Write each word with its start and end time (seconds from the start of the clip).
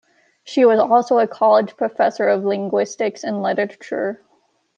She 0.43 0.65
was 0.65 0.79
also 0.79 1.19
a 1.19 1.27
college 1.27 1.77
professor 1.77 2.27
of 2.27 2.43
linguistics 2.43 3.23
and 3.23 3.43
literature. 3.43 4.23